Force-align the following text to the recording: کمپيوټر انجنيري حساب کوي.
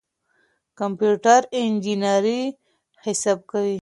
کمپيوټر 0.79 1.41
انجنيري 1.59 2.41
حساب 3.03 3.39
کوي. 3.51 3.69